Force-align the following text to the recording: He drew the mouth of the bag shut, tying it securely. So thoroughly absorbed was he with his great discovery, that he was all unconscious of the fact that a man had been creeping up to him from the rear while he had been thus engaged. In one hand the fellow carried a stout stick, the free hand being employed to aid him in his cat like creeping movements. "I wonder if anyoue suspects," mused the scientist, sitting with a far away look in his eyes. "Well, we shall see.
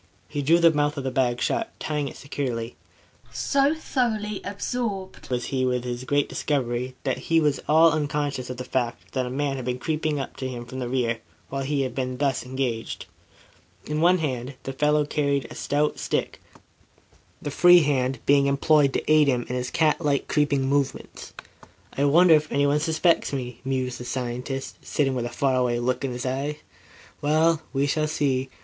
He 0.27 0.41
drew 0.41 0.57
the 0.57 0.71
mouth 0.71 0.97
of 0.97 1.03
the 1.03 1.11
bag 1.11 1.39
shut, 1.41 1.69
tying 1.79 2.07
it 2.07 2.15
securely. 2.17 2.75
So 3.31 3.75
thoroughly 3.75 4.41
absorbed 4.43 5.29
was 5.29 5.45
he 5.53 5.63
with 5.63 5.83
his 5.83 6.05
great 6.05 6.27
discovery, 6.27 6.95
that 7.03 7.19
he 7.29 7.39
was 7.39 7.59
all 7.69 7.91
unconscious 7.91 8.49
of 8.49 8.57
the 8.57 8.63
fact 8.63 9.11
that 9.11 9.27
a 9.27 9.29
man 9.29 9.57
had 9.57 9.65
been 9.65 9.77
creeping 9.77 10.19
up 10.19 10.37
to 10.37 10.47
him 10.47 10.65
from 10.65 10.79
the 10.79 10.89
rear 10.89 11.19
while 11.49 11.61
he 11.61 11.81
had 11.83 11.93
been 11.93 12.17
thus 12.17 12.43
engaged. 12.43 13.05
In 13.85 14.01
one 14.01 14.17
hand 14.17 14.55
the 14.63 14.73
fellow 14.73 15.05
carried 15.05 15.45
a 15.51 15.55
stout 15.55 15.99
stick, 15.99 16.41
the 17.39 17.51
free 17.51 17.83
hand 17.83 18.17
being 18.25 18.47
employed 18.47 18.93
to 18.93 19.03
aid 19.07 19.27
him 19.27 19.43
in 19.49 19.55
his 19.55 19.69
cat 19.69 20.01
like 20.03 20.27
creeping 20.27 20.63
movements. 20.65 21.31
"I 21.95 22.05
wonder 22.05 22.33
if 22.33 22.49
anyoue 22.49 22.81
suspects," 22.81 23.31
mused 23.63 23.99
the 23.99 24.05
scientist, 24.05 24.77
sitting 24.81 25.13
with 25.13 25.25
a 25.27 25.29
far 25.29 25.53
away 25.57 25.77
look 25.77 26.03
in 26.03 26.11
his 26.11 26.25
eyes. 26.25 26.55
"Well, 27.21 27.61
we 27.71 27.85
shall 27.85 28.07
see. 28.07 28.49